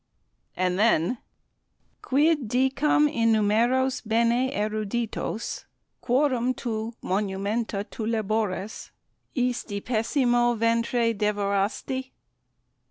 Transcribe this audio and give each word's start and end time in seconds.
and 0.57 0.79
then 0.79 1.19
"Quid 2.01 2.47
dicam 2.47 3.07
innumeros 3.07 4.01
bene 4.03 4.49
eruditos 4.51 5.65
Quorum 6.01 6.55
tu 6.55 6.95
monumenta 7.03 7.87
tu 7.87 8.07
labores 8.07 8.89
Isti 9.35 9.79
pessimo 9.81 10.57
ventre 10.57 11.13
devorasti?" 11.13 12.09